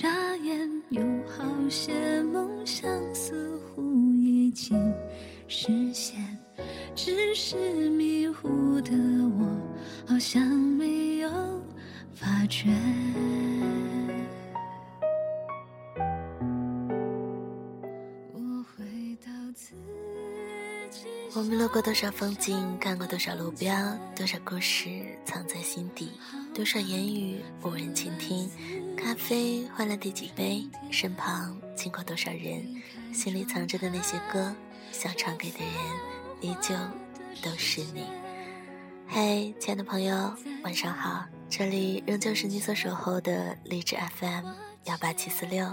[0.00, 0.56] 眨眼，
[0.88, 3.82] 有好些梦想似乎
[4.14, 4.74] 已经
[5.46, 6.18] 实现，
[6.94, 8.92] 只是迷糊的
[9.38, 9.46] 我
[10.06, 11.30] 好像没有
[12.14, 12.70] 发觉。
[18.32, 18.82] 我回
[19.22, 19.74] 到自
[20.90, 21.08] 己。
[21.34, 23.76] 我们路过多少风景，看过多少路标，
[24.16, 24.88] 多少故事
[25.26, 26.08] 藏在心底，
[26.54, 28.48] 多少言语无人倾听。
[29.30, 30.68] 杯换了第几杯？
[30.90, 32.82] 身旁经过多少人？
[33.14, 34.52] 心里藏着的那些歌，
[34.90, 35.74] 想唱给的人，
[36.40, 36.74] 依旧
[37.40, 38.08] 都是你。
[39.06, 41.24] 嘿，亲爱的朋友，晚上好！
[41.48, 44.46] 这里仍旧是你所守候的励志 FM
[44.86, 45.72] 幺八七四六，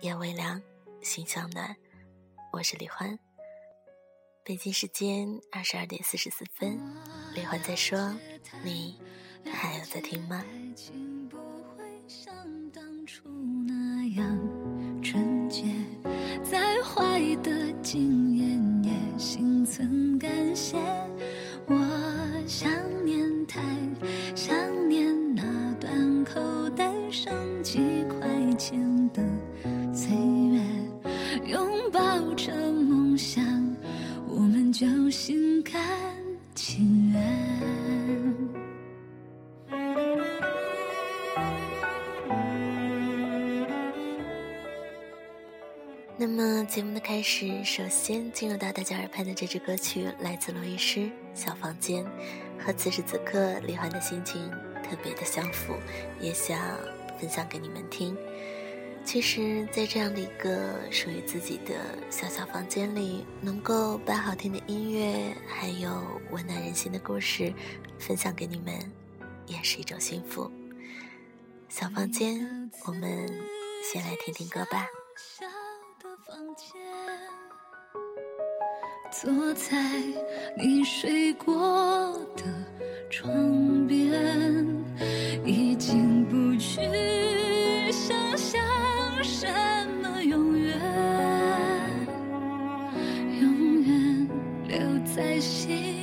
[0.00, 0.62] 夜微凉，
[1.02, 1.76] 心相暖。
[2.50, 3.18] 我是李欢。
[4.42, 6.80] 北京时间二十二点四十四分，
[7.34, 8.14] 李欢在说
[8.64, 8.98] ：“你
[9.52, 10.42] 还有在听吗？”
[12.08, 12.32] 像
[12.72, 13.28] 当初
[13.66, 14.38] 那样
[15.02, 15.64] 纯洁，
[16.42, 20.76] 再坏的经验也心存感谢。
[46.18, 51.00] 那么节目的开始，首先进入到大家耳畔的这支歌曲，来自罗伊诗
[51.34, 52.02] 《小房间》，
[52.58, 54.50] 和此时此刻李欢的心情
[54.82, 55.74] 特别的相符，
[56.18, 56.58] 也想
[57.20, 58.16] 分享给你们听。
[59.04, 61.74] 其实，在这样的一个属于自己的
[62.08, 67.52] 小小房间里，能够把好听的音乐，还有温暖人心的故事
[67.98, 68.74] 分享给你们，
[69.46, 70.50] 也是一种幸福。
[71.68, 73.28] 小房间，我们
[73.92, 74.86] 先来听听歌吧。
[76.46, 76.70] 房间，
[79.10, 79.76] 坐在
[80.56, 82.44] 你睡过的
[83.10, 84.64] 床边，
[85.44, 86.80] 已经不去
[87.90, 88.62] 想象
[89.24, 89.48] 什
[90.00, 90.80] 么永远，
[93.40, 94.28] 永远
[94.68, 95.95] 留在心。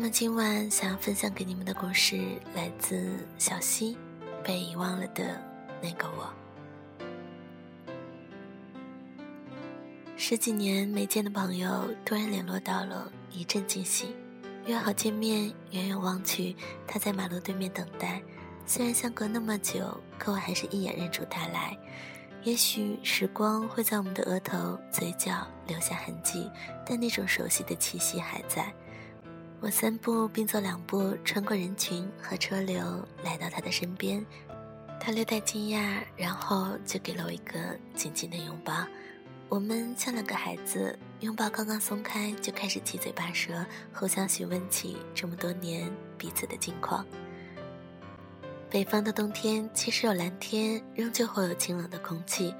[0.00, 2.16] 那么今晚想要分享给你们的故事
[2.54, 3.98] 来自小溪，
[4.42, 5.38] 被遗忘了的
[5.82, 6.32] 那个我。
[10.16, 14.16] 十几年没见的朋友突然联络到了，一阵惊喜，
[14.64, 15.52] 约好见面。
[15.72, 16.56] 远远望去，
[16.86, 18.22] 他在马路对面等待。
[18.64, 21.76] 虽然相隔那么久，可我还是一眼认出他来。
[22.42, 26.50] 也许时光会在我们的额头、嘴角留下痕迹，
[26.86, 28.72] 但那种熟悉的气息还在。
[29.62, 34.24] 我三步并作两步穿过人群和车流，来到他的身边。
[34.98, 38.86] 他略带惊讶，然后就给了我一个紧紧的拥抱。
[39.50, 47.04] 我们像两个孩子，拥抱刚刚松开，就开始七嘴八舌，互相询问起这么多年彼此的近况。
[48.70, 52.54] 北方的冬天，其实有蓝天，仍旧会有清冷的空气。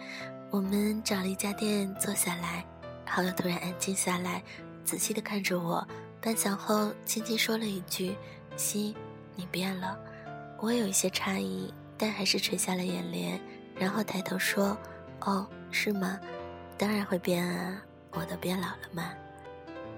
[0.50, 2.62] 我们找了一家店坐下来，
[3.06, 4.42] 好友突然安静下来，
[4.84, 5.86] 仔细地看着我。
[6.22, 8.14] 半晌后，轻轻说了一句
[8.54, 8.94] ：“西，
[9.34, 9.98] 你变了。”
[10.60, 13.40] 我有一些诧异，但还是垂下了眼帘，
[13.74, 14.76] 然后抬头说
[15.24, 16.20] ：“哦，是吗？
[16.76, 19.12] 当然会变啊，我都变老了嘛。”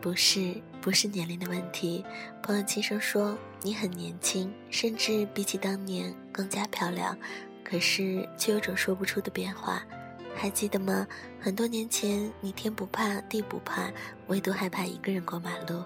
[0.00, 2.04] 不是，不是年龄的问题。
[2.40, 7.16] 朋友轻声说：“你很年轻，甚至比起当年更加漂亮。”
[7.64, 9.82] 可是却有种说不出的变化。
[10.36, 11.06] 还记得吗？
[11.40, 13.90] 很多年前，你天不怕地不怕，
[14.28, 15.82] 唯独害怕一个人过马路。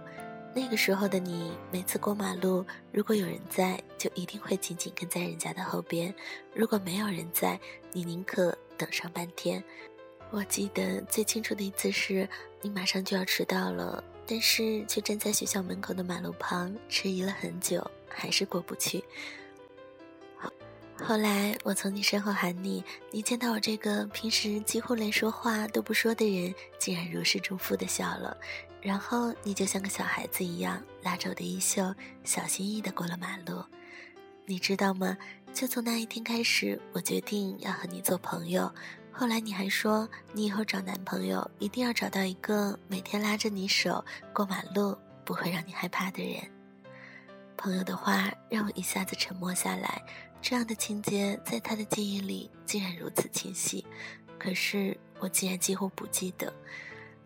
[0.56, 6.10] 那个时候的你，每次过马路，如果有人在，就一定会紧紧跟在人家的后边；
[6.54, 7.60] 如果没有人在，
[7.92, 9.62] 你宁可等上半天。
[10.30, 12.26] 我记得最清楚的一次是，
[12.62, 19.04] 你马上就要迟到了，但是却站在学校门口的马路旁迟疑了很久，还是过不去。
[20.98, 28.34] 后来我从你身后喊你，你见到我这个平时几乎连说话都不说的人，竟然如释重负的笑了，
[28.86, 31.92] 然后你就像个小孩子一样，拉着我的衣袖，
[32.22, 33.60] 小心翼翼的过了马路。
[34.44, 35.16] 你知道吗？
[35.52, 38.72] 就从那一天开始，我决定要和你做朋友。
[39.10, 46.48] 后来你还说，你以后找男朋友一定要找到一个每天拉着你手过马路不会让你害怕的人。
[47.56, 50.00] 朋友的话让我一下子沉默下来，
[50.40, 53.84] 这样的情节在他的记忆里竟然如此清晰，
[54.38, 56.54] 可是我竟然几乎不记得，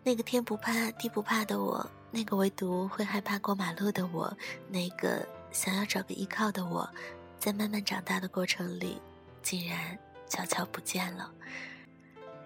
[0.03, 4.35] 那个天不怕地不怕的我，那个唯独会害怕过马路的我，
[4.67, 6.89] 那个想要找个依靠的我，
[7.37, 8.99] 在慢慢长大的过程里，
[9.43, 11.31] 竟然悄悄不见了。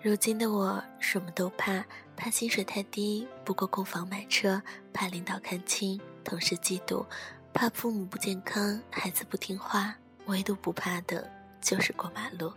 [0.02, 1.84] 如今的我什么都怕，
[2.16, 4.62] 怕薪水太低，不够供房买车；
[4.94, 7.06] 怕领导看清，同事嫉妒；
[7.54, 9.96] 怕父母不健康，孩子不听话。
[10.26, 11.32] 唯独不怕的
[11.62, 12.52] 就是过马路。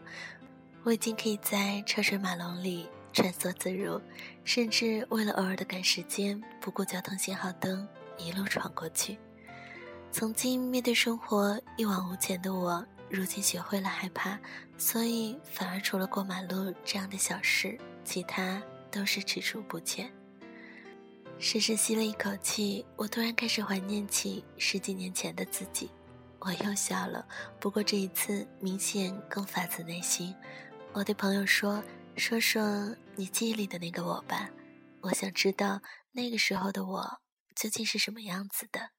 [0.82, 4.00] 我已经可以在车水马龙里穿梭自如，
[4.44, 9.18] 甚至为了偶尔的赶时间，不顾交通信号灯，一路闯过去。
[10.10, 12.84] 曾经面对生活一往无前的我。
[13.10, 14.38] 如今学会了害怕，
[14.76, 20.12] 所以反而除了过马路这样的小事，其他都是踟蹰不前。
[21.38, 25.90] 深深吸了一口气，我突然开始怀念起十几年前的自己。
[26.40, 27.26] 我又笑了，
[27.58, 30.34] 不过这一次明显更发自内心。
[30.92, 31.82] 我对朋友说
[32.18, 34.50] ：“说说你记忆里的那个我吧，
[35.02, 35.80] 我想知道
[36.12, 37.20] 那个时候的我
[37.54, 38.90] 究竟是什么样子的。”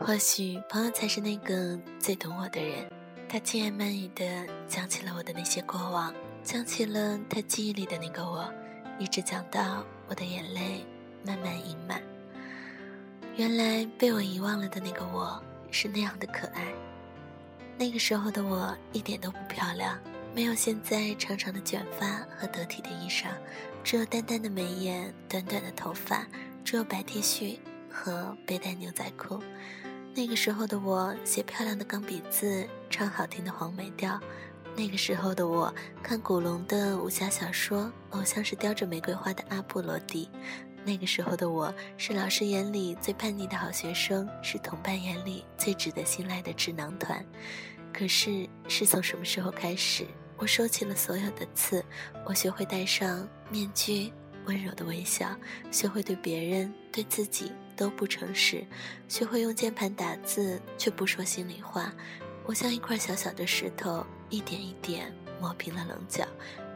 [0.00, 2.90] 或许朋友才是那个最懂我的人，
[3.28, 6.12] 他轻言慢语地讲起了我的那些过往，
[6.42, 8.52] 讲起了他记忆里的那个我，
[8.98, 10.84] 一直讲到我的眼泪
[11.24, 12.02] 慢慢盈满。
[13.36, 16.74] 原来被我遗忘了的那个我是那样的可爱。
[17.78, 19.98] 那个时候的我一点都不漂亮，
[20.34, 23.26] 没有现在长长的卷发和得体的衣裳，
[23.84, 26.26] 只有淡淡的眉眼、短短的头发，
[26.64, 27.56] 只有白 T 恤
[27.88, 29.40] 和背带牛仔裤。
[30.12, 34.18] 那个时候的我写漂亮的钢笔字，唱好听的黄梅调；
[34.74, 35.72] 那个时候的我
[36.02, 40.28] 看古龙的武侠小说，偶像是叼着玫瑰花的阿布罗迪；
[40.84, 47.24] 那个时候的我是老师眼里最叛逆的好学生，是同伴眼里最值得信赖的智囊团。
[47.92, 50.04] 可是是从什么时候开始，
[50.44, 51.82] 我收起了所有的刺，
[52.26, 54.12] 我学会戴上面具，
[54.44, 55.34] 温柔的微笑，
[55.70, 57.50] 学会对别人、对自己。
[57.74, 58.62] 都不诚实，
[59.08, 61.92] 学会用键盘打字却不说心里话。
[62.44, 65.10] 我像一块小小的石头，一点一点
[65.40, 66.24] 磨平了棱角，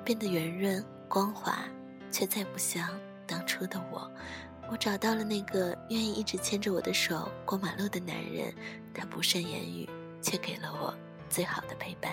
[0.02, 1.62] 变得圆润光滑，
[2.10, 4.10] 却再不像当初的我。
[4.70, 8.50] 我找到了那个愿意一直牵着我的手过马路的男人，
[8.94, 9.86] 他不善言语，
[10.22, 10.92] 却给了我
[11.28, 12.10] 最好的陪伴。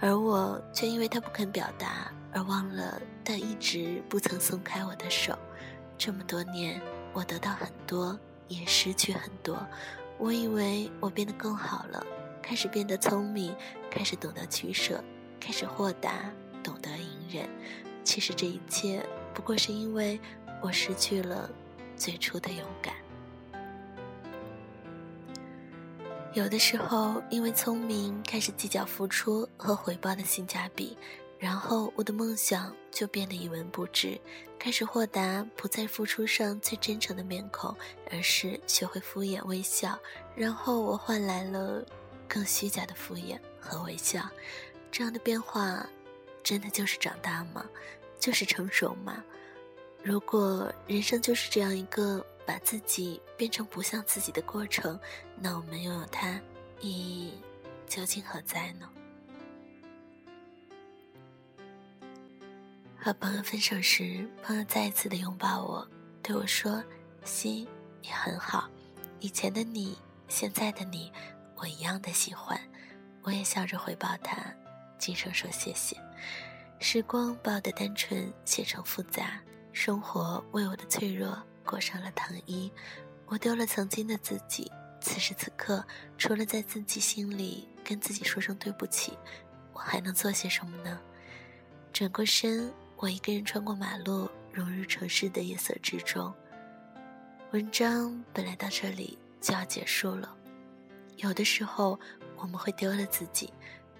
[0.00, 5.38] 而我却因为他不肯表达，而忘了他一直不曾松开我的手。
[5.96, 6.80] 这么多年。
[7.12, 9.66] 我得到很多，也失去很多。
[10.18, 12.06] 我以为我变得更好了，
[12.42, 13.56] 开始变得聪明，
[13.90, 15.02] 开始懂得取舍，
[15.40, 16.30] 开始豁达，
[16.62, 17.48] 懂得隐忍。
[18.04, 20.20] 其实这一切不过是因为
[20.60, 21.48] 我失去了
[21.96, 22.92] 最初的勇敢。
[26.36, 30.94] 有的时候，因为聪明，开始计较付出和回报的性价比。
[31.38, 34.20] 然后我的梦想就变得一文不值，
[34.58, 37.74] 开始豁达，不再付出上最真诚的面孔，
[38.10, 39.98] 而是学会敷衍微笑。
[40.34, 41.82] 然后我换来了
[42.28, 44.28] 更虚假的敷衍和微笑。
[44.92, 45.88] 这样的变化，
[46.42, 47.64] 真的就是长大吗？
[48.20, 49.24] 就是成熟吗？
[50.02, 54.98] 如果人生就是这样一个把自己变成不像自己的过程，
[55.38, 56.40] 那我们拥有它，
[56.80, 57.34] 意义
[57.86, 58.88] 究竟何在呢？
[62.96, 65.86] 和朋友分手时，朋友再一次的拥抱我，
[66.22, 66.82] 对我说
[67.24, 67.66] ：“心，
[68.00, 68.68] 你很好，
[69.20, 69.98] 以前的你，
[70.28, 71.12] 现在的你，
[71.56, 72.58] 我一样的喜欢。”
[73.22, 74.36] 我也笑着回报他
[74.98, 75.96] ：“轻声说谢谢。
[76.78, 79.40] 时光把我的单纯写成复杂，
[79.72, 82.72] 生活为我的脆弱裹上了糖衣。
[83.26, 84.70] 我丢了曾经的自己，
[85.00, 85.84] 此时此刻，
[86.16, 89.18] 除了在自己心里跟自己说声对不起，
[89.72, 91.00] 我还能做些什么呢？
[91.92, 96.32] 转过身，我一个人穿过马路，融入城市的夜色之中。
[97.50, 100.34] 文章本来到这里就要结束了。
[101.16, 101.98] 有的时候，
[102.36, 103.52] 我们会丢了自己，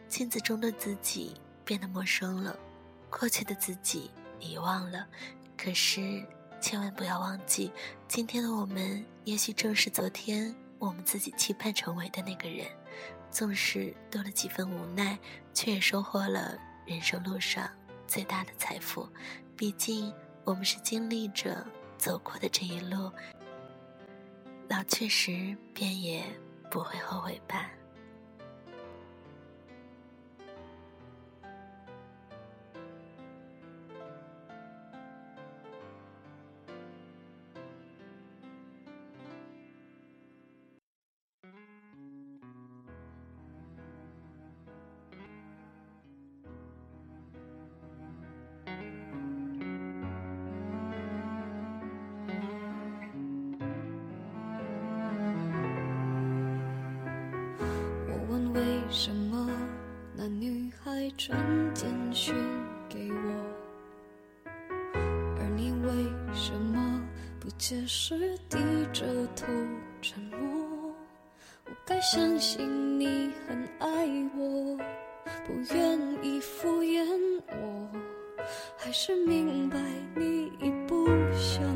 [0.08, 2.56] 镜子中的自己变得陌生了，
[3.10, 5.06] 过去的自己遗忘了。
[5.56, 6.22] 可是，
[6.66, 7.70] 千万不要忘记，
[8.08, 12.66] 今天的我们也许正是昨天我们自己期盼成为的那个人。
[13.30, 15.16] 纵使多了几分无奈，
[15.54, 17.70] 却也收获了人生路上。
[18.08, 19.08] 最大的财富，
[19.56, 21.64] 毕竟我们是经历着
[21.96, 23.12] 走过的这一路，
[24.68, 26.24] 老去时便也
[26.68, 27.70] 不会后悔吧。
[67.68, 68.58] 解释，低
[68.92, 69.04] 着
[69.34, 69.44] 头
[70.00, 70.94] 沉默？
[71.64, 74.06] 我该相信你很爱
[74.36, 74.78] 我，
[75.44, 77.04] 不愿意敷衍
[77.48, 77.90] 我，
[78.76, 79.80] 还是明白
[80.14, 81.75] 你已不想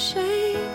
[0.00, 0.69] 谁？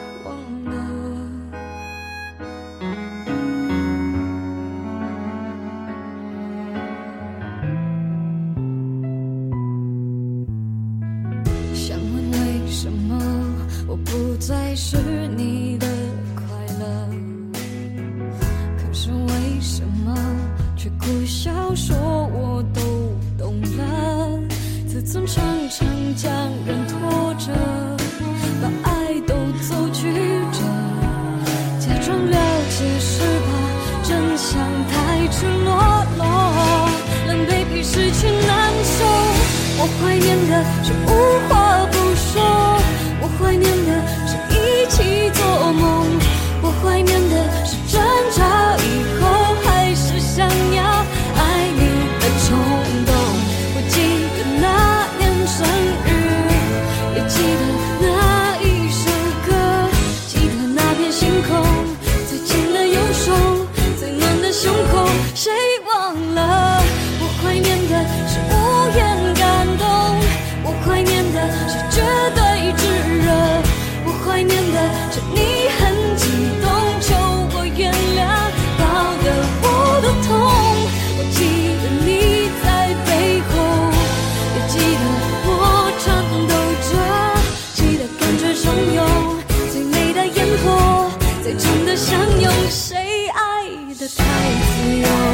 [91.45, 93.67] 最真的相拥，谁爱
[93.99, 94.23] 得太
[94.65, 95.24] 自由。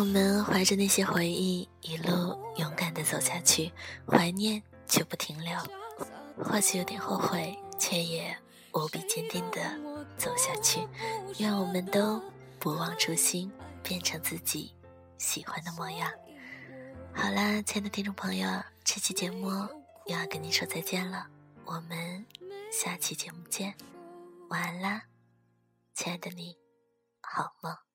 [0.00, 3.70] 我们怀着那些回忆，一路勇敢的走下去，
[4.06, 5.54] 怀念却不停留。
[6.42, 8.34] 或许有点后悔，却也
[8.72, 9.60] 无比坚定的
[10.16, 10.80] 走下去。
[11.36, 12.18] 愿我们都
[12.58, 13.52] 不忘初心，
[13.82, 14.74] 变成自己
[15.18, 16.10] 喜欢的模样。
[17.12, 18.48] 好啦，亲爱的听众朋友，
[18.82, 19.50] 这期节目
[20.06, 21.26] 又要跟你说再见了，
[21.66, 22.24] 我们
[22.72, 23.74] 下期节目见，
[24.48, 25.02] 晚安啦，
[25.92, 26.56] 亲爱的你，
[27.20, 27.89] 好梦。